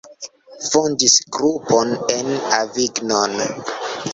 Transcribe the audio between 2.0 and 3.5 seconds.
en Avignon.